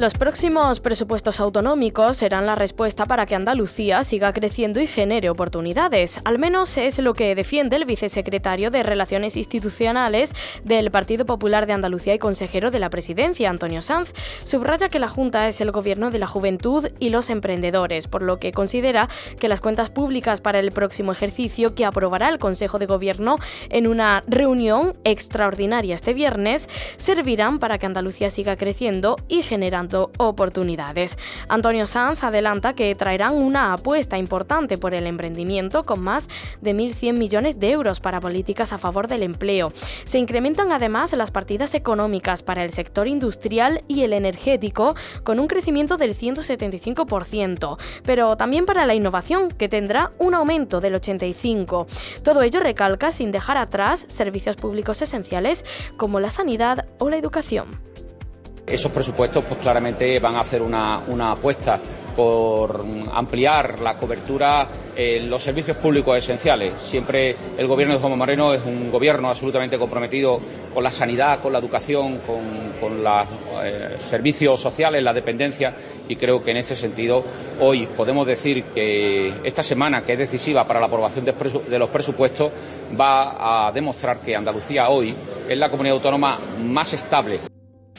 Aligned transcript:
Los 0.00 0.14
próximos 0.20 0.80
presupuestos 0.80 1.40
autonómicos 1.40 2.18
serán 2.18 2.44
la 2.44 2.54
respuesta 2.54 3.06
para 3.06 3.24
que 3.24 3.34
Andalucía 3.34 4.02
siga 4.04 4.34
creciendo 4.34 4.78
y 4.78 4.86
genere 4.86 5.30
oportunidades. 5.30 6.20
Al 6.24 6.38
menos 6.38 6.76
es 6.76 6.98
lo 6.98 7.14
que 7.14 7.34
defiende 7.34 7.76
el 7.76 7.86
vicesecretario 7.86 8.70
de 8.70 8.82
Relaciones 8.82 9.38
Institucionales 9.38 10.34
del 10.62 10.90
Partido 10.90 11.24
Popular 11.24 11.66
de 11.66 11.72
Andalucía 11.72 12.12
y 12.14 12.18
consejero 12.18 12.70
de 12.70 12.80
la 12.80 12.90
presidencia, 12.90 13.48
Antonio 13.48 13.80
Sanz. 13.80 14.12
Subraya 14.44 14.90
que 14.90 14.98
la 14.98 15.08
Junta 15.08 15.48
es 15.48 15.62
el 15.62 15.72
gobierno 15.72 16.10
de 16.10 16.18
la 16.18 16.26
juventud 16.26 16.86
y 16.98 17.08
los 17.08 17.30
emprendedores, 17.30 18.06
por 18.06 18.20
lo 18.20 18.38
que 18.38 18.52
considera 18.52 19.08
que 19.38 19.48
las 19.48 19.62
cuentas 19.62 19.88
públicas 19.88 20.42
para 20.42 20.58
el 20.58 20.70
próximo 20.70 21.12
ejercicio 21.12 21.74
que 21.74 21.86
aprobará 21.86 22.28
el 22.28 22.38
Consejo 22.38 22.78
de 22.78 22.84
Gobierno 22.84 23.38
en 23.70 23.86
una 23.86 24.22
reunión 24.26 24.98
extraordinaria 25.04 25.94
este 25.94 26.12
viernes 26.12 26.68
servirán 26.98 27.58
para 27.58 27.78
que 27.78 27.86
Andalucía 27.86 28.28
siga 28.28 28.58
creciendo 28.58 29.16
y 29.26 29.40
generando 29.40 30.10
oportunidades. 30.28 31.18
Antonio 31.48 31.86
Sanz 31.86 32.22
adelanta 32.22 32.74
que 32.74 32.94
traerán 32.94 33.34
una 33.34 33.72
apuesta 33.72 34.18
importante 34.18 34.78
por 34.78 34.94
el 34.94 35.06
emprendimiento 35.06 35.84
con 35.84 36.00
más 36.00 36.28
de 36.60 36.74
1.100 36.74 37.18
millones 37.18 37.58
de 37.58 37.70
euros 37.70 38.00
para 38.00 38.20
políticas 38.20 38.72
a 38.72 38.78
favor 38.78 39.08
del 39.08 39.22
empleo. 39.22 39.72
Se 40.04 40.18
incrementan 40.18 40.72
además 40.72 41.12
las 41.14 41.30
partidas 41.30 41.74
económicas 41.74 42.42
para 42.42 42.64
el 42.64 42.70
sector 42.70 43.08
industrial 43.08 43.82
y 43.88 44.02
el 44.02 44.12
energético 44.12 44.94
con 45.24 45.40
un 45.40 45.46
crecimiento 45.46 45.96
del 45.96 46.14
175%, 46.14 47.78
pero 48.04 48.36
también 48.36 48.66
para 48.66 48.86
la 48.86 48.94
innovación 48.94 49.50
que 49.50 49.68
tendrá 49.68 50.12
un 50.18 50.34
aumento 50.34 50.80
del 50.80 50.94
85%. 50.94 51.86
Todo 52.22 52.42
ello 52.42 52.60
recalca 52.60 53.10
sin 53.10 53.32
dejar 53.32 53.56
atrás 53.56 54.06
servicios 54.08 54.56
públicos 54.56 55.02
esenciales 55.02 55.64
como 55.96 56.20
la 56.20 56.30
sanidad 56.30 56.86
o 56.98 57.08
la 57.08 57.16
educación. 57.16 57.89
Esos 58.70 58.92
presupuestos 58.92 59.44
pues 59.46 59.58
claramente 59.58 60.20
van 60.20 60.36
a 60.36 60.42
hacer 60.42 60.62
una, 60.62 61.32
apuesta 61.32 61.80
por 62.14 62.84
ampliar 63.12 63.80
la 63.80 63.94
cobertura 63.94 64.68
en 64.94 65.28
los 65.28 65.42
servicios 65.42 65.76
públicos 65.76 66.16
esenciales. 66.16 66.72
Siempre 66.78 67.34
el 67.58 67.66
gobierno 67.66 67.94
de 67.94 68.00
Juan 68.00 68.16
Moreno 68.16 68.54
es 68.54 68.64
un 68.64 68.90
gobierno 68.90 69.28
absolutamente 69.28 69.76
comprometido 69.76 70.38
con 70.72 70.84
la 70.84 70.90
sanidad, 70.90 71.40
con 71.40 71.52
la 71.52 71.58
educación, 71.58 72.20
con, 72.20 73.02
los 73.02 73.28
eh, 73.64 73.94
servicios 73.98 74.60
sociales, 74.60 75.02
la 75.02 75.12
dependencia 75.12 75.74
y 76.08 76.14
creo 76.14 76.40
que 76.40 76.52
en 76.52 76.58
ese 76.58 76.76
sentido 76.76 77.24
hoy 77.60 77.88
podemos 77.88 78.26
decir 78.26 78.64
que 78.66 79.32
esta 79.42 79.64
semana, 79.64 80.02
que 80.02 80.12
es 80.12 80.18
decisiva 80.18 80.64
para 80.64 80.78
la 80.78 80.86
aprobación 80.86 81.24
de 81.24 81.78
los 81.78 81.88
presupuestos, 81.90 82.52
va 82.98 83.66
a 83.68 83.72
demostrar 83.72 84.20
que 84.20 84.36
Andalucía 84.36 84.88
hoy 84.88 85.14
es 85.48 85.58
la 85.58 85.70
comunidad 85.70 85.96
autónoma 85.96 86.38
más 86.58 86.92
estable 86.92 87.49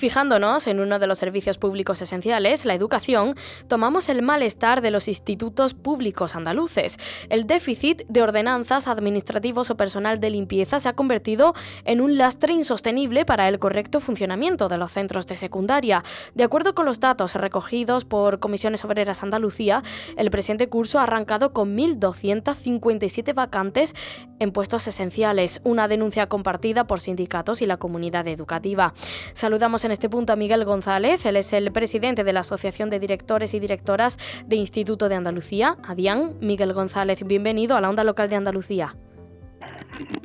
Fijándonos 0.01 0.65
en 0.65 0.79
uno 0.79 0.97
de 0.97 1.05
los 1.05 1.19
servicios 1.19 1.59
públicos 1.59 2.01
esenciales, 2.01 2.65
la 2.65 2.73
educación, 2.73 3.35
tomamos 3.67 4.09
el 4.09 4.23
malestar 4.23 4.81
de 4.81 4.89
los 4.89 5.07
institutos 5.07 5.75
públicos 5.75 6.35
andaluces. 6.35 6.97
El 7.29 7.45
déficit 7.45 8.01
de 8.07 8.23
ordenanzas, 8.23 8.87
administrativos 8.87 9.69
o 9.69 9.77
personal 9.77 10.19
de 10.19 10.31
limpieza 10.31 10.79
se 10.79 10.89
ha 10.89 10.93
convertido 10.93 11.53
en 11.85 12.01
un 12.01 12.17
lastre 12.17 12.51
insostenible 12.51 13.25
para 13.25 13.47
el 13.47 13.59
correcto 13.59 13.99
funcionamiento 13.99 14.69
de 14.69 14.79
los 14.79 14.91
centros 14.91 15.27
de 15.27 15.35
secundaria. 15.35 16.03
De 16.33 16.43
acuerdo 16.43 16.73
con 16.73 16.87
los 16.87 16.99
datos 16.99 17.35
recogidos 17.35 18.03
por 18.03 18.39
Comisiones 18.39 18.83
Obreras 18.83 19.21
Andalucía, 19.21 19.83
el 20.17 20.31
presente 20.31 20.67
curso 20.67 20.97
ha 20.97 21.03
arrancado 21.03 21.53
con 21.53 21.77
1.257 21.77 23.35
vacantes 23.35 23.93
en 24.39 24.51
puestos 24.51 24.87
esenciales, 24.87 25.61
una 25.63 25.87
denuncia 25.87 26.25
compartida 26.25 26.87
por 26.87 27.01
sindicatos 27.01 27.61
y 27.61 27.67
la 27.67 27.77
comunidad 27.77 28.27
educativa. 28.27 28.95
Saludamos 29.33 29.85
en 29.85 29.90
este 29.91 30.09
punto 30.09 30.33
a 30.33 30.35
Miguel 30.35 30.65
González, 30.65 31.25
él 31.25 31.35
es 31.35 31.53
el 31.53 31.71
presidente 31.71 32.23
de 32.23 32.33
la 32.33 32.41
Asociación 32.41 32.89
de 32.89 32.99
Directores 32.99 33.53
y 33.53 33.59
Directoras 33.59 34.17
de 34.45 34.55
Instituto 34.55 35.09
de 35.09 35.15
Andalucía, 35.15 35.75
ADIAN. 35.87 36.35
Miguel 36.41 36.73
González, 36.73 37.25
bienvenido 37.25 37.75
a 37.75 37.81
la 37.81 37.89
onda 37.89 38.03
local 38.03 38.29
de 38.29 38.35
Andalucía. 38.35 38.95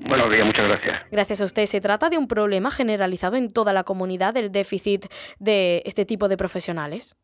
Buenos 0.08 0.30
días, 0.30 0.46
muchas 0.46 0.68
gracias. 0.68 1.02
Gracias 1.10 1.42
a 1.42 1.44
usted. 1.44 1.66
Se 1.66 1.80
trata 1.80 2.08
de 2.08 2.18
un 2.18 2.28
problema 2.28 2.70
generalizado 2.70 3.36
en 3.36 3.50
toda 3.50 3.72
la 3.72 3.84
comunidad 3.84 4.34
del 4.34 4.52
déficit 4.52 5.06
de 5.38 5.82
este 5.84 6.04
tipo 6.04 6.28
de 6.28 6.36
profesionales. 6.36 7.16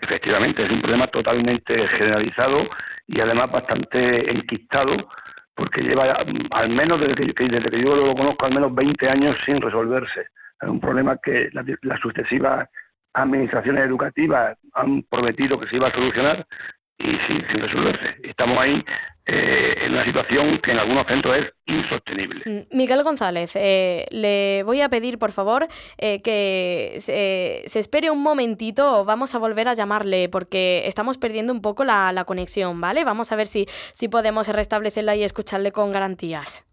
Efectivamente, 0.00 0.64
es 0.64 0.70
un 0.70 0.80
problema 0.80 1.06
totalmente 1.06 1.88
generalizado 1.88 2.68
y 3.06 3.20
además 3.20 3.50
bastante 3.50 4.30
enquistado 4.30 5.08
porque 5.54 5.82
lleva 5.82 6.16
al 6.50 6.68
menos 6.70 7.00
desde 7.00 7.32
que, 7.32 7.44
desde 7.44 7.70
que 7.70 7.82
yo 7.82 7.94
lo 7.94 8.14
conozco 8.14 8.44
al 8.44 8.54
menos 8.54 8.74
20 8.74 9.08
años 9.08 9.36
sin 9.46 9.60
resolverse. 9.60 10.26
Un 10.68 10.80
problema 10.80 11.18
que 11.22 11.50
las 11.52 12.00
sucesivas 12.00 12.68
administraciones 13.14 13.84
educativas 13.84 14.58
han 14.74 15.02
prometido 15.04 15.58
que 15.58 15.68
se 15.68 15.76
iba 15.76 15.88
a 15.88 15.92
solucionar 15.92 16.46
y 16.98 17.16
sin, 17.26 17.42
resolverse. 17.42 18.16
Estamos 18.22 18.58
ahí 18.58 18.84
eh, 19.26 19.74
en 19.82 19.92
una 19.92 20.04
situación 20.04 20.58
que 20.58 20.72
en 20.72 20.78
algunos 20.78 21.06
centros 21.06 21.36
es 21.38 21.52
insostenible. 21.66 22.42
Mm, 22.44 22.76
Miguel 22.76 23.02
González, 23.02 23.52
eh, 23.56 24.06
le 24.10 24.62
voy 24.64 24.80
a 24.80 24.88
pedir, 24.88 25.18
por 25.18 25.32
favor, 25.32 25.66
eh, 25.98 26.22
que 26.22 26.94
se, 26.98 27.78
espere 27.78 28.10
un 28.10 28.22
momentito. 28.22 29.04
Vamos 29.04 29.34
a 29.34 29.38
volver 29.38 29.68
a 29.68 29.74
llamarle 29.74 30.28
porque 30.28 30.82
estamos 30.86 31.18
perdiendo 31.18 31.52
un 31.52 31.62
poco 31.62 31.84
la, 31.84 32.12
la 32.12 32.24
conexión, 32.24 32.80
¿vale? 32.80 33.04
Vamos 33.04 33.32
a 33.32 33.36
ver 33.36 33.46
si, 33.46 33.66
si 33.92 34.08
podemos 34.08 34.48
restablecerla 34.48 35.16
y 35.16 35.24
escucharle 35.24 35.72
con 35.72 35.92
garantías. 35.92 36.64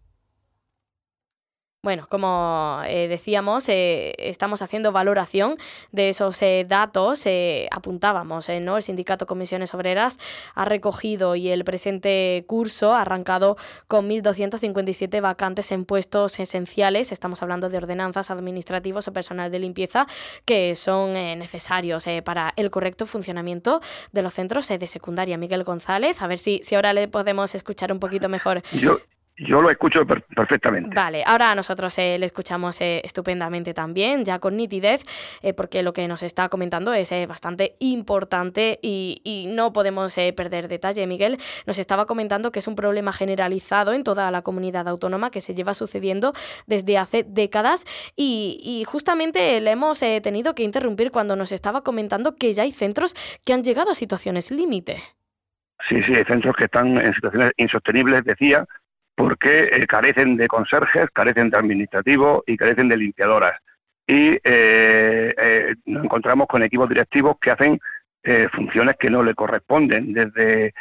Bueno, 1.84 2.06
como 2.08 2.80
eh, 2.86 3.08
decíamos, 3.08 3.68
eh, 3.68 4.14
estamos 4.18 4.62
haciendo 4.62 4.92
valoración 4.92 5.56
de 5.90 6.10
esos 6.10 6.40
eh, 6.40 6.64
datos. 6.64 7.24
apuntábamos, 7.72 8.48
¿no? 8.60 8.76
El 8.76 8.84
Sindicato 8.84 9.26
Comisiones 9.26 9.74
Obreras 9.74 10.20
ha 10.54 10.64
recogido 10.64 11.34
y 11.34 11.48
el 11.48 11.64
presente 11.64 12.44
curso 12.46 12.94
ha 12.94 13.00
arrancado 13.00 13.56
con 13.88 14.08
1.257 14.08 15.20
vacantes 15.20 15.72
en 15.72 15.84
puestos 15.84 16.38
esenciales. 16.38 17.10
Estamos 17.10 17.42
hablando 17.42 17.68
de 17.68 17.78
ordenanzas 17.78 18.30
administrativos 18.30 19.08
o 19.08 19.12
personal 19.12 19.50
de 19.50 19.58
limpieza 19.58 20.06
que 20.44 20.76
son 20.76 21.14
necesarios 21.14 22.06
para 22.24 22.52
el 22.54 22.70
correcto 22.70 23.06
funcionamiento 23.06 23.80
de 24.12 24.22
los 24.22 24.34
centros 24.34 24.68
de 24.68 24.86
secundaria. 24.86 25.36
Miguel 25.36 25.64
González, 25.64 26.22
a 26.22 26.28
ver 26.28 26.38
si, 26.38 26.60
si 26.62 26.76
ahora 26.76 26.92
le 26.92 27.08
podemos 27.08 27.56
escuchar 27.56 27.90
un 27.90 27.98
poquito 27.98 28.28
mejor. 28.28 28.62
Yo 29.36 29.62
lo 29.62 29.70
escucho 29.70 30.06
perfectamente. 30.06 30.90
Vale, 30.94 31.22
ahora 31.24 31.54
nosotros 31.54 31.96
eh, 31.98 32.18
le 32.18 32.26
escuchamos 32.26 32.80
eh, 32.80 33.00
estupendamente 33.04 33.72
también, 33.72 34.24
ya 34.24 34.38
con 34.38 34.56
nitidez, 34.56 35.04
eh, 35.42 35.54
porque 35.54 35.82
lo 35.82 35.92
que 35.92 36.06
nos 36.06 36.22
está 36.22 36.48
comentando 36.48 36.92
es 36.92 37.12
bastante 37.26 37.74
importante 37.78 38.78
y, 38.82 39.20
no 39.52 39.72
podemos 39.72 40.14
perder 40.36 40.68
detalle. 40.68 41.06
Miguel 41.06 41.36
nos 41.66 41.78
estaba 41.78 42.06
comentando 42.06 42.52
que 42.52 42.60
es 42.60 42.66
un 42.68 42.76
problema 42.76 43.12
generalizado 43.12 43.92
en 43.92 44.04
toda 44.04 44.30
la 44.30 44.42
comunidad 44.42 44.88
autónoma 44.88 45.30
que 45.30 45.40
se 45.40 45.54
lleva 45.54 45.74
sucediendo 45.74 46.32
desde 46.66 46.96
hace 46.96 47.24
décadas 47.24 47.84
y, 48.16 48.60
y 48.62 48.84
justamente 48.84 49.60
le 49.60 49.70
hemos 49.72 50.00
tenido 50.22 50.54
que 50.54 50.62
interrumpir 50.62 51.10
cuando 51.10 51.36
nos 51.36 51.52
estaba 51.52 51.82
comentando 51.82 52.36
que 52.36 52.52
ya 52.52 52.62
hay 52.62 52.72
centros 52.72 53.14
que 53.44 53.52
han 53.52 53.62
llegado 53.62 53.90
a 53.90 53.94
situaciones 53.94 54.50
límite. 54.50 54.98
Sí, 55.88 56.00
sí, 56.04 56.14
hay 56.14 56.24
centros 56.24 56.54
que 56.56 56.64
están 56.64 56.98
en 56.98 57.12
situaciones 57.14 57.52
insostenibles, 57.56 58.24
decía, 58.24 58.66
porque 59.14 59.68
eh, 59.72 59.86
carecen 59.86 60.36
de 60.36 60.48
conserjes, 60.48 61.08
carecen 61.12 61.50
de 61.50 61.58
administrativos 61.58 62.42
y 62.46 62.56
carecen 62.56 62.88
de 62.88 62.96
limpiadoras. 62.96 63.58
Y 64.06 64.30
eh, 64.42 65.34
eh, 65.36 65.74
nos 65.86 66.04
encontramos 66.04 66.46
con 66.48 66.62
equipos 66.62 66.88
directivos 66.88 67.36
que 67.40 67.50
hacen 67.50 67.80
funciones 68.52 68.94
que 69.00 69.10
no 69.10 69.20
le 69.24 69.34
corresponden, 69.34 70.12
desde 70.12 70.72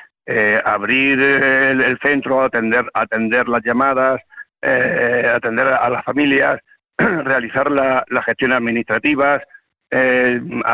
abrir 0.63 1.19
el, 1.19 1.98
centro, 1.98 2.44
atender, 2.44 2.86
atender 2.94 3.48
las 3.48 3.63
llamadas, 3.63 4.22
atender 4.62 5.68
a 5.69 5.89
las 5.89 6.06
familias, 6.06 6.60
realizar 7.00 7.72
las 7.72 8.25
gestiones 8.25 8.57
administrativas, 8.57 9.42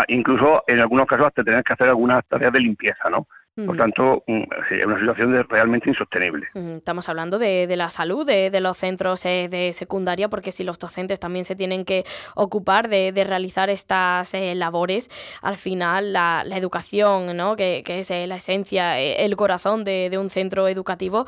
incluso 0.09 0.65
en 0.67 0.81
algunos 0.81 1.05
casos 1.05 1.27
hasta 1.27 1.45
tener 1.45 1.63
que 1.63 1.71
hacer 1.71 1.87
algunas 1.87 2.25
tareas 2.27 2.51
de 2.51 2.59
limpieza, 2.59 3.09
¿no? 3.09 3.27
Por 3.65 3.75
tanto, 3.75 4.23
mm, 4.27 4.43
es 4.69 4.85
una 4.85 4.99
situación 4.99 5.47
realmente 5.49 5.89
insostenible. 5.89 6.47
Estamos 6.53 7.09
hablando 7.09 7.39
de, 7.39 7.67
la 7.75 7.89
salud 7.89 8.23
de, 8.23 8.59
los 8.61 8.77
centros 8.77 9.25
eh, 9.25 9.47
de 9.49 9.73
secundaria, 9.73 10.29
porque 10.29 10.51
si 10.51 10.63
los 10.63 10.77
docentes 10.77 11.19
también 11.19 11.43
se 11.43 11.55
tienen 11.55 11.83
que 11.83 12.03
ocupar 12.35 12.87
de, 12.87 13.11
realizar 13.27 13.71
estas 13.71 14.35
eh, 14.35 14.53
labores, 14.53 15.09
al 15.41 15.57
final 15.57 16.13
la, 16.13 16.43
educación, 16.55 17.35
¿no? 17.35 17.55
que, 17.55 17.83
es 17.87 18.11
eh, 18.11 18.27
la 18.27 18.35
esencia, 18.35 18.99
el 18.99 19.35
corazón 19.35 19.83
de, 19.83 20.15
un 20.17 20.29
centro 20.29 20.67
educativo, 20.67 21.25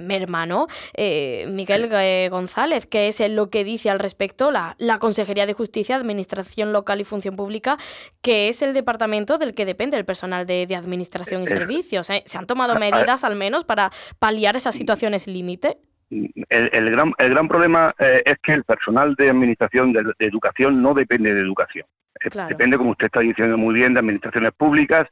merma. 0.00 0.46
¿no? 0.46 0.68
Miguel 0.96 2.30
González, 2.30 2.86
¿qué 2.86 3.08
es 3.08 3.20
lo 3.30 3.50
que 3.50 3.64
dice 3.64 3.90
al 3.90 3.98
respecto 3.98 4.50
la, 4.50 4.76
la 4.78 4.98
Consejería 4.98 5.46
de 5.46 5.52
Justicia, 5.52 5.96
Administración 5.96 6.72
Local 6.72 7.00
y 7.00 7.04
Función 7.04 7.36
Pública, 7.36 7.76
que 8.22 8.48
es 8.48 8.62
el 8.62 8.72
departamento 8.72 9.38
del 9.38 9.54
que 9.54 9.64
depende 9.66 9.96
el 9.96 10.04
personal 10.04 10.46
de, 10.46 10.66
Administración 10.76 11.42
y 11.42 11.46
Servicios? 11.46 11.65
Servicios. 11.66 12.10
¿eh? 12.10 12.22
¿Se 12.26 12.38
han 12.38 12.46
tomado 12.46 12.74
medidas 12.76 13.24
al 13.24 13.36
menos 13.36 13.64
para 13.64 13.90
paliar 14.18 14.56
esas 14.56 14.74
situaciones 14.74 15.26
límite? 15.26 15.78
El, 16.10 16.90
gran, 16.90 17.12
el 17.18 17.30
gran 17.30 17.48
problema 17.48 17.94
eh, 17.98 18.22
es 18.24 18.36
que 18.42 18.52
el 18.52 18.64
personal 18.64 19.14
de 19.16 19.28
administración 19.28 19.92
de, 19.92 20.14
educación 20.20 20.80
no 20.80 20.94
depende 20.94 21.34
de 21.34 21.40
educación. 21.40 21.86
Depende, 22.48 22.78
como 22.78 22.92
usted 22.92 23.06
está 23.06 23.20
diciendo 23.20 23.58
muy 23.58 23.74
bien, 23.74 23.92
de 23.92 24.00
administraciones 24.00 24.52
públicas 24.52 25.08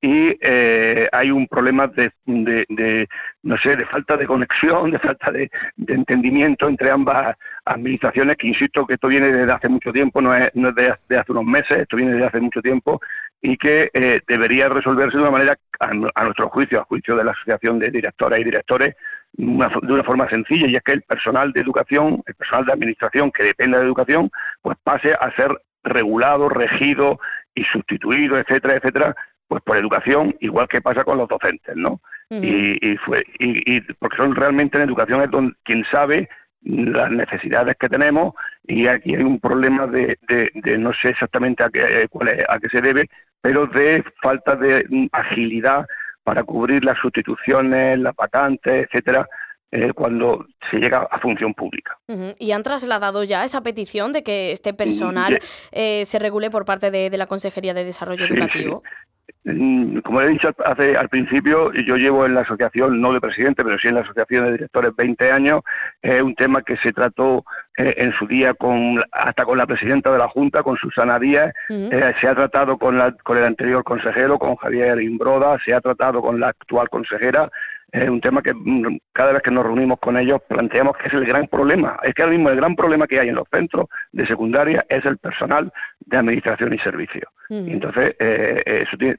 y 0.00 0.36
eh, 0.40 1.08
hay 1.10 1.30
un 1.30 1.46
problema 1.46 1.86
de, 1.88 2.12
de, 2.26 3.08
no 3.42 3.56
sé, 3.58 3.76
de 3.76 3.86
falta 3.86 4.16
de 4.16 4.26
conexión, 4.26 4.90
de 4.90 4.98
falta 4.98 5.32
de, 5.32 5.50
entendimiento 5.86 6.68
entre 6.68 6.90
ambas 6.90 7.34
administraciones, 7.64 8.36
que 8.36 8.48
insisto 8.48 8.86
que 8.86 8.94
esto 8.94 9.08
viene 9.08 9.32
desde 9.32 9.52
hace 9.52 9.68
mucho 9.68 9.92
tiempo, 9.92 10.20
no 10.20 10.34
es, 10.34 10.50
no 10.54 10.68
es 10.68 10.74
de, 10.74 11.18
hace 11.18 11.32
unos 11.32 11.44
meses, 11.44 11.78
esto 11.78 11.96
viene 11.96 12.12
desde 12.12 12.26
hace 12.26 12.40
mucho 12.40 12.60
tiempo 12.60 13.00
y 13.42 13.56
que 13.56 13.90
eh, 13.92 14.20
debería 14.26 14.68
resolverse 14.68 15.16
de 15.16 15.22
una 15.22 15.30
manera, 15.30 15.58
a, 15.80 16.24
nuestro 16.24 16.48
juicio, 16.48 16.80
a 16.80 16.84
juicio 16.84 17.16
de 17.16 17.24
la 17.24 17.32
Asociación 17.32 17.78
de 17.78 17.90
Directoras 17.90 18.40
y 18.40 18.44
Directores, 18.44 18.96
de 19.32 19.92
una 19.92 20.04
forma 20.04 20.28
sencilla, 20.30 20.66
y 20.66 20.76
es 20.76 20.82
que 20.82 20.92
el 20.92 21.02
personal 21.02 21.52
de 21.52 21.60
educación, 21.60 22.22
el 22.26 22.34
personal 22.34 22.64
de 22.64 22.72
administración 22.72 23.30
que 23.30 23.42
depende 23.42 23.78
de 23.78 23.84
educación, 23.84 24.30
pues 24.62 24.78
pase 24.82 25.12
a 25.12 25.30
ser 25.36 25.50
regulado, 25.84 26.48
regido 26.48 27.20
y 27.54 27.64
sustituido, 27.64 28.38
etcétera, 28.38 28.76
etcétera, 28.76 29.16
pues 29.46 29.62
por 29.62 29.76
educación, 29.76 30.34
igual 30.40 30.68
que 30.68 30.80
pasa 30.80 31.04
con 31.04 31.18
los 31.18 31.28
docentes, 31.28 31.76
¿no? 31.76 32.00
y, 32.28 32.96
fue, 33.04 33.24
y, 33.38 33.80
porque 34.00 34.16
son 34.16 34.34
realmente 34.34 34.76
en 34.76 34.84
educación 34.84 35.22
es 35.22 35.30
donde 35.30 35.54
quien 35.62 35.84
sabe 35.92 36.28
las 36.66 37.10
necesidades 37.10 37.76
que 37.78 37.88
tenemos 37.88 38.34
y 38.64 38.88
aquí 38.88 39.14
hay 39.14 39.22
un 39.22 39.38
problema 39.38 39.86
de, 39.86 40.18
de, 40.28 40.78
no 40.78 40.92
sé 40.92 41.10
exactamente 41.10 41.62
a 41.62 41.70
qué, 41.70 42.08
cuál 42.10 42.44
a 42.48 42.58
qué 42.58 42.68
se 42.68 42.80
debe, 42.80 43.08
pero 43.40 43.66
de 43.66 44.04
falta 44.20 44.56
de 44.56 44.84
agilidad 45.12 45.86
para 46.24 46.42
cubrir 46.42 46.84
las 46.84 46.98
sustituciones, 46.98 48.00
las 48.00 48.16
vacantes, 48.16 48.86
etcétera, 48.86 49.28
eh, 49.70 49.92
cuando 49.92 50.46
se 50.70 50.78
llega 50.78 51.06
a 51.10 51.18
función 51.20 51.54
pública. 51.54 51.98
¿Y 52.38 52.50
han 52.52 52.62
trasladado 52.62 53.22
ya 53.24 53.44
esa 53.44 53.62
petición 53.62 54.12
de 54.12 54.22
que 54.22 54.50
este 54.50 54.74
personal 54.74 55.38
eh, 55.70 56.04
se 56.04 56.18
regule 56.18 56.50
por 56.50 56.64
parte 56.64 56.90
de, 56.90 57.10
la 57.16 57.26
Consejería 57.26 57.74
de 57.74 57.84
Desarrollo 57.84 58.26
Educativo? 58.26 58.82
Mm, 58.82 59.05
como 60.02 60.20
he 60.20 60.28
dicho 60.28 60.50
hace, 60.64 60.96
al 60.96 61.08
principio, 61.08 61.72
yo 61.72 61.96
llevo 61.96 62.26
en 62.26 62.34
la 62.34 62.40
asociación, 62.40 63.00
no 63.00 63.12
de 63.12 63.20
presidente, 63.20 63.62
pero 63.62 63.78
sí 63.78 63.86
en 63.86 63.94
la 63.94 64.00
asociación 64.00 64.44
de 64.44 64.52
directores 64.52 64.96
20 64.96 65.30
años. 65.30 65.60
Es 66.02 66.20
un 66.20 66.34
tema 66.34 66.62
que 66.62 66.76
se 66.78 66.92
trató 66.92 67.44
eh, 67.76 67.94
en 67.96 68.12
su 68.14 68.26
día 68.26 68.54
con 68.54 69.00
hasta 69.12 69.44
con 69.44 69.56
la 69.56 69.66
presidenta 69.66 70.10
de 70.10 70.18
la 70.18 70.28
Junta, 70.28 70.64
con 70.64 70.76
Susana 70.76 71.20
Díaz. 71.20 71.52
Eh, 71.68 72.14
se 72.20 72.26
ha 72.26 72.34
tratado 72.34 72.76
con, 72.76 72.98
la, 72.98 73.12
con 73.12 73.38
el 73.38 73.44
anterior 73.44 73.84
consejero, 73.84 74.36
con 74.36 74.56
Javier 74.56 75.00
Imbroda. 75.00 75.58
Se 75.64 75.72
ha 75.72 75.80
tratado 75.80 76.22
con 76.22 76.40
la 76.40 76.48
actual 76.48 76.88
consejera 76.88 77.48
es 78.02 78.08
un 78.08 78.20
tema 78.20 78.42
que 78.42 78.52
mm, 78.54 78.98
cada 79.12 79.32
vez 79.32 79.42
que 79.42 79.50
nos 79.50 79.64
reunimos 79.64 79.98
con 80.00 80.16
ellos 80.16 80.40
planteamos 80.48 80.96
que 80.96 81.08
es 81.08 81.14
el 81.14 81.24
gran 81.24 81.46
problema. 81.46 81.98
Es 82.02 82.14
que 82.14 82.22
ahora 82.22 82.34
mismo 82.34 82.50
el 82.50 82.56
gran 82.56 82.76
problema 82.76 83.06
que 83.06 83.20
hay 83.20 83.28
en 83.28 83.34
los 83.34 83.48
centros 83.50 83.86
de 84.12 84.26
secundaria 84.26 84.84
es 84.88 85.04
el 85.04 85.18
personal 85.18 85.72
de 86.00 86.16
administración 86.16 86.72
y 86.74 86.78
servicio. 86.78 87.28
entonces, 87.48 88.16
eh, 88.18 88.62
eso 88.66 88.96
eh, 89.00 89.16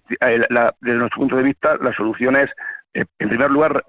desde 0.81 0.97
nuestro 0.97 1.19
punto 1.19 1.37
de 1.37 1.43
vista, 1.43 1.77
la 1.77 1.93
solución 1.93 2.35
es, 2.35 2.49
eh, 2.93 3.05
en 3.19 3.29
primer 3.29 3.51
lugar, 3.51 3.83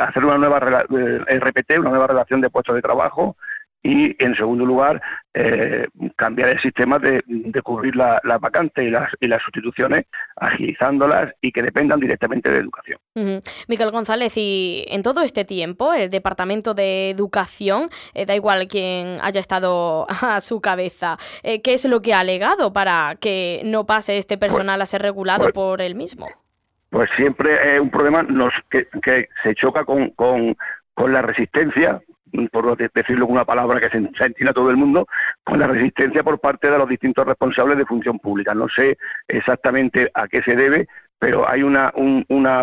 hacer 0.00 0.24
una 0.24 0.38
nueva 0.38 0.58
RPT, 0.58 1.78
una 1.78 1.90
nueva 1.90 2.06
relación 2.06 2.40
de 2.40 2.50
puestos 2.50 2.74
de 2.74 2.82
trabajo, 2.82 3.36
y, 3.82 4.16
en 4.22 4.34
segundo 4.34 4.66
lugar, 4.66 5.00
eh, 5.34 5.86
cambiar 6.16 6.50
el 6.50 6.60
sistema 6.60 6.98
de, 6.98 7.22
cubrir 7.62 7.94
la, 7.94 8.20
vacante 8.40 8.84
y 8.84 8.90
las, 8.90 9.10
y 9.20 9.28
las 9.28 9.40
sustituciones, 9.42 10.06
agilizándolas 10.36 11.32
y 11.40 11.52
que 11.52 11.62
dependan 11.62 12.00
directamente 12.00 12.50
de 12.50 12.58
educación. 12.58 12.98
Miguel 13.68 13.90
González, 13.90 14.32
y 14.36 14.84
en 14.88 15.02
todo 15.02 15.22
este 15.22 15.44
tiempo, 15.44 15.92
el 15.92 16.10
Departamento 16.10 16.74
de 16.74 17.10
Educación, 17.10 17.88
eh, 18.14 18.26
da 18.26 18.34
igual 18.34 18.66
quién 18.68 19.18
haya 19.22 19.40
estado 19.40 20.06
a 20.22 20.40
su 20.40 20.60
cabeza, 20.60 21.16
eh, 21.42 21.62
¿qué 21.62 21.74
es 21.74 21.84
lo 21.84 22.02
que 22.02 22.14
ha 22.14 22.20
alegado 22.20 22.72
para 22.72 23.16
que 23.20 23.62
no 23.64 23.86
pase 23.86 24.18
este 24.18 24.38
pues, 24.38 24.52
personal 24.52 24.82
a 24.82 24.86
ser 24.86 25.02
regulado 25.02 25.44
pues 25.44 25.54
por 25.54 25.82
él 25.82 25.94
mismo? 25.94 26.26
Pues 26.90 27.08
siempre 27.16 27.76
es 27.76 27.80
un 27.80 27.90
problema 27.90 28.22
nos, 28.22 28.52
que, 28.70 28.88
que 29.02 29.28
se 29.42 29.54
choca 29.54 29.84
con, 29.84 30.10
con, 30.10 30.56
con 30.94 31.12
la 31.12 31.22
resistencia 31.22 32.00
por 32.50 32.76
decirlo 32.76 33.26
con 33.26 33.34
una 33.34 33.44
palabra 33.44 33.80
que 33.80 33.90
se, 33.90 33.96
entienda 33.96 34.52
todo 34.52 34.70
el 34.70 34.76
mundo, 34.76 35.06
con 35.44 35.58
la 35.58 35.66
resistencia 35.66 36.22
por 36.22 36.38
parte 36.40 36.70
de 36.70 36.78
los 36.78 36.88
distintos 36.88 37.26
responsables 37.26 37.78
de 37.78 37.86
función 37.86 38.18
pública. 38.18 38.54
No 38.54 38.68
sé 38.68 38.98
exactamente 39.26 40.10
a 40.14 40.28
qué 40.28 40.42
se 40.42 40.56
debe, 40.56 40.88
pero 41.18 41.50
hay 41.50 41.62
una, 41.62 41.92
una, 41.94 42.62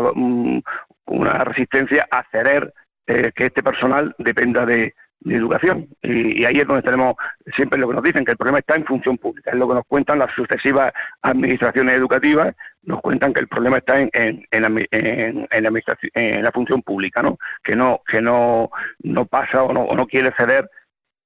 una 1.06 1.44
resistencia 1.44 2.08
a 2.10 2.24
ceder 2.32 2.74
eh, 3.08 3.32
que 3.36 3.48
este 3.48 3.62
personal 3.62 4.16
dependa 4.18 4.66
de, 4.66 4.94
de 5.26 5.36
educación. 5.36 5.88
Y, 6.02 6.46
ahí 6.46 6.60
es 6.60 6.68
donde 6.68 6.84
tenemos 6.84 7.16
siempre 7.56 7.80
lo 7.80 7.90
que 7.90 7.96
nos 7.96 8.04
dicen, 8.04 8.24
que 8.24 8.32
el 8.32 8.38
problema 8.38 8.60
está 8.60 8.76
en 8.76 8.86
función 8.86 9.18
pública. 9.18 9.52
Es 9.52 9.58
lo 9.58 9.68
que 9.68 9.74
nos 9.74 9.86
cuentan 9.86 10.20
las 10.20 10.34
sucesivas 10.34 10.94
administraciones 11.24 11.96
educativas, 11.96 12.56
nos 12.84 13.02
cuentan 13.02 13.34
que 13.34 13.42
el 13.42 13.48
problema 13.48 13.80
está 13.80 14.00
en, 14.00 14.10
en, 14.14 14.46
en, 14.52 14.62
la, 14.62 14.86
en, 14.92 16.44
la, 16.44 16.52
función 16.52 16.84
pública, 16.84 17.24
¿no? 17.24 17.38
Que 17.64 17.76
no, 17.76 18.02
que 18.08 18.22
no, 18.22 18.70
no 19.00 19.26
pasa 19.26 19.64
o 19.64 19.74
no, 19.74 19.82
o 19.82 19.96
no 19.96 20.06
quiere 20.06 20.32
ceder 20.38 20.70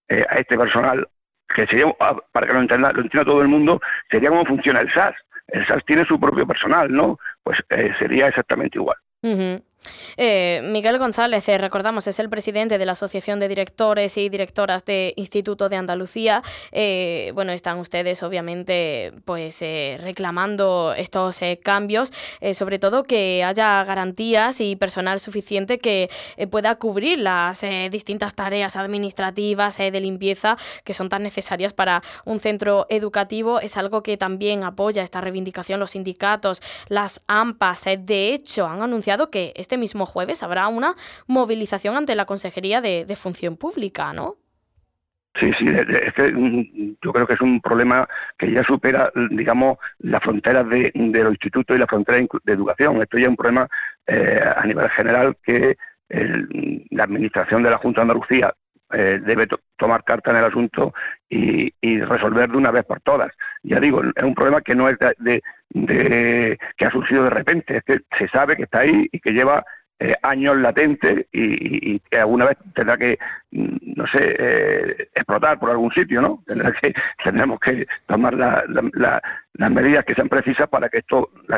eh, 0.07 0.25
a 0.30 0.36
este 0.36 0.57
personal, 0.57 1.07
que 1.54 1.68
sería, 1.68 1.94
ah, 2.00 2.16
para 2.31 2.48
que 2.48 2.54
lo 2.54 2.62
entienda, 2.62 2.94
lo 2.94 3.02
entienda 3.02 3.30
todo 3.30 3.42
el 3.42 3.50
mundo, 3.50 3.81
sería 4.10 4.30
como 4.30 4.45
funciona 4.45 4.80
el 4.80 4.92
SAS. 4.94 5.16
El 5.50 5.68
SAS 5.68 5.84
tiene 5.86 6.06
su 6.06 6.19
propio 6.19 6.48
personal, 6.48 6.92
¿no? 6.92 7.19
Pues 7.44 7.60
eh, 7.69 7.92
sería 8.00 8.30
exactamente 8.30 8.78
igual. 8.78 8.98
Eh, 10.18 10.62
Miguel 10.66 10.98
González, 10.98 11.48
eh, 11.48 11.58
recordamos, 11.58 12.08
es 12.08 12.20
el 12.20 12.30
presidente 12.30 12.78
de 12.78 12.86
la 12.86 12.92
Asociación 12.94 13.40
de 13.40 13.48
Directores 13.48 14.18
y 14.18 14.30
Directoras 14.30 14.86
de 14.86 15.14
Instituto 15.16 15.69
de 15.69 15.78
Andalucía. 15.78 16.44
Eh, 16.71 17.31
bueno, 17.33 17.52
están 17.52 17.80
ustedes 17.80 18.21
obviamente 18.24 19.14
pues 19.26 19.62
reclamando 19.62 20.94
estos 20.95 21.40
cambios, 21.64 22.12
sobre 22.54 22.80
todo 22.80 23.04
que 23.04 23.44
haya 23.44 23.83
garantías 23.83 24.62
y 24.62 24.76
personal 24.76 25.19
suficiente 25.19 25.80
que 25.80 26.09
pueda 26.50 26.76
cubrir 26.76 27.19
las 27.19 27.64
distintas 27.90 28.36
tareas 28.36 28.76
administrativas 28.76 29.78
de 29.78 30.00
limpieza 30.00 30.57
que 30.83 30.94
son 30.94 31.09
tan 31.09 31.24
necesarias 31.24 31.74
para 31.74 32.04
un 32.26 32.40
centro 32.40 32.86
educativo. 32.90 33.59
Es 33.59 33.78
algo 33.78 34.04
que 34.04 34.18
también 34.18 34.64
apoya 34.64 35.04
esta 35.04 35.21
reivindicación 35.21 35.80
los 35.80 35.92
sindicatos, 35.92 36.62
las 36.88 37.21
AMPAs. 37.28 37.86
de 38.00 38.33
hecho, 38.33 38.68
han 38.68 38.81
anunciado 38.81 39.30
que 39.30 39.54
este 39.56 39.78
mismo 39.80 40.06
jueves 40.06 40.44
habrá 40.44 40.68
una 40.68 40.95
movilización 41.28 41.95
ante 41.95 42.16
la 42.16 42.26
Consejería 42.26 42.81
de, 42.81 43.16
Función 43.16 43.57
Pública, 43.57 44.14
¿no? 44.14 44.36
Sí, 45.40 45.52
sí, 45.57 45.66
es 45.68 46.14
que 46.14 46.31
mm, 46.31 46.98
yo 47.02 47.14
creo 47.14 47.28
que 47.28 47.33
es 47.33 47.42
un 47.42 47.62
problema 47.62 48.07
que 48.38 48.52
ya 48.52 48.64
supera, 48.64 49.12
digamos, 49.31 49.78
las 50.00 50.21
fronteras 50.21 50.68
de, 50.69 50.92
los 50.95 51.31
institutos 51.31 51.76
y 51.76 51.80
las 51.80 51.90
fronteras 51.90 52.28
de 52.44 52.54
educación. 52.54 53.02
Esto 53.02 53.18
ya 53.18 53.24
es 53.24 53.30
un 53.30 53.36
problema 53.36 53.68
eh, 54.07 54.42
a 54.56 54.66
nivel 54.66 54.90
general 54.90 55.38
que 55.44 55.78
la 56.90 57.04
Administración 57.04 57.62
de 57.62 57.69
la 57.69 57.78
Junta 57.78 58.00
de 58.00 58.04
Andalucía 58.04 58.54
eh, 58.92 59.19
debe 59.24 59.48
tomar 59.78 60.04
carta 60.04 60.31
en 60.31 60.38
el 60.38 60.45
asunto 60.45 60.94
y, 61.30 62.00
resolver 62.02 62.50
de 62.50 62.57
una 62.57 62.71
vez 62.71 62.86
por 62.86 63.02
todas. 63.02 63.31
Ya 63.64 63.80
digo, 63.80 64.02
es 64.04 64.24
un 64.24 64.36
problema 64.36 64.62
que 64.62 64.76
no 64.76 64.90
es 64.90 64.98
de, 65.18 65.42
que 66.78 66.86
ha 66.86 66.92
surgido 66.92 67.26
de 67.26 67.30
repente, 67.30 67.78
es 67.78 67.83
que 67.83 68.00
se 68.18 68.28
sabe 68.30 68.56
que 68.56 68.64
está 68.64 68.80
ahí 68.80 69.07
y 69.12 69.19
que 69.19 69.31
lleva 69.31 69.64
eh, 70.00 70.16
años 70.24 70.57
latente 70.57 71.28
y, 71.31 72.00
que 72.00 72.19
alguna 72.19 72.45
vez 72.45 72.57
tendrá 72.74 72.98
que, 72.98 73.19
no 73.51 74.06
sé, 74.07 74.35
eh, 74.39 75.09
explotar 75.13 75.59
por 75.59 75.71
algún 75.71 75.91
sitio, 75.91 76.21
¿no? 76.21 76.44
que, 76.47 76.94
tendremos 77.23 77.59
que 77.59 77.87
tomar 78.07 78.33
la, 78.33 78.63
las 79.59 79.71
medidas 79.71 80.06
que 80.06 80.15
sean 80.15 80.29
precisas 80.29 80.69
para 80.69 80.87
que 80.89 80.99
esto 80.99 81.31
la, 81.47 81.57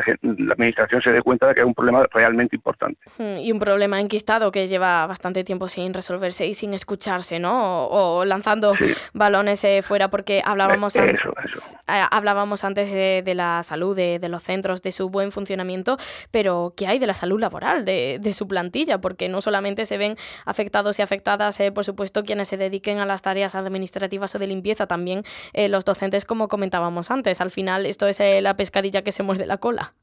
administración 0.52 1.02
se 1.02 1.12
dé 1.12 1.22
cuenta 1.22 1.46
de 1.46 1.54
que 1.54 1.60
es 1.60 1.66
un 1.66 1.74
problema 1.74 2.04
realmente 2.12 2.56
importante. 2.56 2.98
Hmm, 3.18 3.38
y 3.38 3.52
un 3.52 3.60
problema 3.60 4.00
enquistado 4.00 4.50
que 4.50 4.66
lleva 4.66 5.06
bastante 5.06 5.44
tiempo 5.44 5.68
sin 5.68 5.94
resolverse 5.94 6.46
y 6.46 6.54
sin 6.54 6.74
escucharse, 6.74 7.38
¿no? 7.38 7.86
O, 7.86 8.24
lanzando 8.24 8.74
balones 9.12 9.62
eh, 9.64 9.82
fuera, 9.82 10.10
porque 10.10 10.42
hablábamos, 10.44 10.96
antes, 10.96 11.20
eh, 11.20 12.02
hablábamos 12.10 12.64
antes 12.64 12.90
de 12.92 13.34
la 13.34 13.62
salud, 13.62 13.94
de, 13.94 14.28
los 14.28 14.42
centros, 14.42 14.82
de 14.82 14.90
su 14.90 15.08
buen 15.08 15.30
funcionamiento, 15.30 15.96
pero 16.30 16.74
¿qué 16.76 16.86
hay 16.86 16.98
de 16.98 17.06
la 17.06 17.14
salud 17.14 17.38
laboral, 17.38 17.84
de, 17.84 18.32
su 18.32 18.48
plantilla? 18.48 18.98
Porque 18.98 19.28
no 19.28 19.42
solamente 19.42 19.84
se 19.84 19.98
ven 19.98 20.16
afectados 20.46 20.98
y 20.98 21.02
afectadas, 21.02 21.60
eh, 21.60 21.70
por 21.82 21.86
supuesto, 21.86 22.22
quienes 22.22 22.46
se 22.46 22.56
dediquen 22.56 22.98
a 22.98 23.06
las 23.06 23.22
tareas 23.22 23.56
administrativas 23.56 24.32
o 24.36 24.38
de 24.38 24.46
limpieza, 24.46 24.86
también 24.86 25.24
los 25.68 25.84
docentes, 25.84 26.24
como 26.24 26.46
comentábamos 26.46 27.10
antes. 27.10 27.40
Al 27.40 27.50
final, 27.50 27.86
esto 27.86 28.06
es 28.06 28.20
eh, 28.20 28.40
la 28.40 28.56
pescadilla 28.56 29.02
que 29.02 29.10
se 29.10 29.24
muerde 29.24 29.46
la 29.46 29.56
cola. 29.56 29.94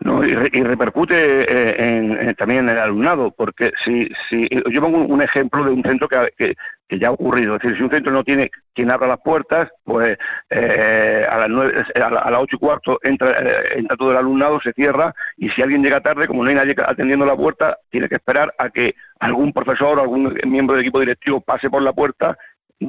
No, 0.00 0.22
y, 0.22 0.34
repercute 0.34 1.14
eh, 1.14 1.74
en, 1.78 2.34
también 2.34 2.68
en 2.68 2.76
el 2.76 2.78
alumnado, 2.78 3.30
porque 3.30 3.72
si, 3.82 4.10
si 4.28 4.46
yo 4.70 4.82
pongo 4.82 4.98
un, 4.98 5.22
ejemplo 5.22 5.64
de 5.64 5.70
un 5.70 5.82
centro 5.82 6.06
que, 6.06 6.54
ya 6.90 7.08
ha 7.08 7.12
ocurrido, 7.12 7.56
es 7.56 7.62
decir, 7.62 7.76
si 7.76 7.82
un 7.82 7.90
centro 7.90 8.12
no 8.12 8.24
tiene 8.24 8.50
quien 8.74 8.90
abra 8.90 9.08
las 9.08 9.20
puertas, 9.20 9.70
pues 9.84 10.18
eh, 10.50 11.26
a 11.28 11.38
las 11.38 11.48
nueve, 11.48 11.84
a, 11.94 12.30
las 12.30 12.40
ocho 12.40 12.56
y 12.56 12.58
cuarto 12.58 12.98
entra, 13.02 13.34
entra 13.74 13.96
todo 13.96 14.10
el 14.10 14.16
alumnado, 14.16 14.60
se 14.60 14.72
cierra, 14.72 15.14
y 15.36 15.48
si 15.50 15.62
alguien 15.62 15.82
llega 15.82 16.00
tarde, 16.00 16.26
como 16.26 16.42
no 16.42 16.50
hay 16.50 16.56
nadie 16.56 16.74
atendiendo 16.86 17.24
la 17.26 17.36
puerta, 17.36 17.78
tiene 17.90 18.08
que 18.08 18.16
esperar 18.16 18.54
a 18.58 18.70
que 18.70 18.94
algún 19.20 19.52
profesor 19.52 19.98
o 19.98 20.02
algún 20.02 20.38
miembro 20.46 20.76
del 20.76 20.84
equipo 20.84 21.00
directivo 21.00 21.40
pase 21.40 21.70
por 21.70 21.82
la 21.82 21.92
puerta 21.92 22.36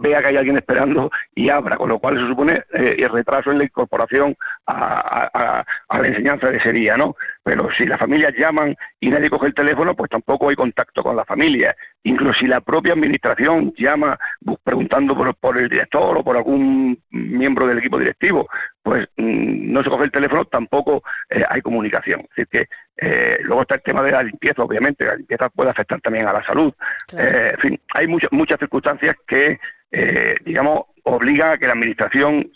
vea 0.01 0.21
que 0.21 0.27
hay 0.27 0.37
alguien 0.37 0.57
esperando 0.57 1.11
y 1.33 1.49
abra, 1.49 1.77
con 1.77 1.89
lo 1.89 1.99
cual 1.99 2.17
se 2.17 2.27
supone 2.27 2.63
eh, 2.73 2.97
el 2.99 3.09
retraso 3.09 3.51
en 3.51 3.59
la 3.59 3.63
incorporación 3.65 4.35
a, 4.67 5.63
la 5.89 6.07
enseñanza 6.07 6.49
de 6.49 6.57
ese 6.57 6.71
día, 6.71 6.97
¿no? 6.97 7.15
Pero 7.43 7.69
si 7.77 7.85
las 7.85 7.99
familias 7.99 8.33
llaman 8.37 8.75
y 8.99 9.09
nadie 9.09 9.29
coge 9.29 9.47
el 9.47 9.53
teléfono, 9.53 9.95
pues 9.95 10.09
tampoco 10.09 10.49
hay 10.49 10.55
contacto 10.55 11.03
con 11.03 11.15
la 11.15 11.25
familia. 11.25 11.75
Incluso 12.03 12.39
si 12.39 12.47
la 12.47 12.61
propia 12.61 12.93
administración 12.93 13.73
llama 13.77 14.17
preguntando 14.63 15.15
por, 15.39 15.57
el 15.57 15.69
director 15.69 16.17
o 16.17 16.23
por 16.23 16.37
algún 16.37 17.01
miembro 17.11 17.67
del 17.67 17.79
equipo 17.79 17.99
directivo, 17.99 18.47
pues 18.81 19.07
mm, 19.17 19.71
no 19.71 19.83
se 19.83 19.89
coge 19.89 20.05
el 20.05 20.11
teléfono, 20.11 20.45
tampoco 20.45 21.03
eh, 21.29 21.43
hay 21.47 21.61
comunicación. 21.61 22.25
Así 22.31 22.45
que 22.45 22.67
eh, 22.97 23.37
luego 23.41 23.63
está 23.63 23.75
el 23.75 23.81
tema 23.81 24.03
de 24.03 24.11
la 24.11 24.23
limpieza, 24.23 24.63
obviamente, 24.63 25.05
la 25.05 25.15
limpieza 25.15 25.49
puede 25.49 25.69
afectar 25.69 25.99
también 26.01 26.27
a 26.27 26.33
la 26.33 26.45
salud. 26.45 26.73
en 27.11 27.57
fin, 27.59 27.79
hay 27.93 28.07
muchas 28.07 28.31
muchas 28.31 28.59
circunstancias 28.59 29.15
que 29.27 29.59
eh, 29.97 30.35
digamos, 30.43 30.87
obliga 31.03 31.53
a 31.53 31.57
que 31.57 31.67
la 31.67 31.73
administración 31.73 32.51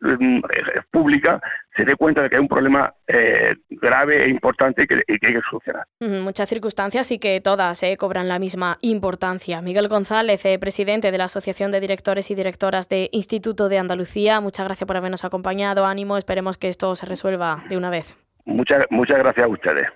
mm, 0.00 0.40
pública 0.92 1.40
se 1.76 1.84
dé 1.84 1.96
cuenta 1.96 2.22
de 2.22 2.30
que 2.30 2.36
hay 2.36 2.40
un 2.40 2.46
problema 2.46 2.94
eh, 3.08 3.56
grave 3.68 4.24
e 4.24 4.28
importante 4.28 4.84
y 4.84 4.86
que, 4.86 4.94
hay 4.94 5.18
que 5.18 5.40
solucionar. 5.50 5.86
Muchas 5.98 6.48
circunstancias 6.48 7.10
y 7.10 7.18
que 7.18 7.40
todas 7.40 7.82
eh, 7.82 7.96
cobran 7.96 8.28
la 8.28 8.38
misma 8.38 8.78
importancia. 8.82 9.60
Miguel 9.60 9.88
González, 9.88 10.44
presidente 10.60 11.10
de 11.10 11.18
la 11.18 11.24
Asociación 11.24 11.72
de 11.72 11.80
Directores 11.80 12.30
y 12.30 12.36
Directoras 12.36 12.88
de 12.88 13.08
Instituto 13.10 13.68
de 13.68 13.78
Andalucía, 13.78 14.40
muchas 14.40 14.66
gracias 14.66 14.86
por 14.86 14.96
habernos 14.96 15.24
acompañado. 15.24 15.86
Ánimo, 15.86 16.16
esperemos 16.16 16.58
que 16.58 16.68
esto 16.68 16.94
se 16.94 17.06
resuelva 17.06 17.64
de 17.68 17.76
una 17.76 17.90
vez. 17.90 18.23
Muchas, 18.46 18.86
muchas 18.90 19.18
gracias 19.18 19.44
a 19.44 19.48
ustedes. 19.48 19.88